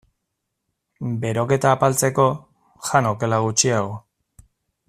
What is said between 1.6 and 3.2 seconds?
apaltzeko, jan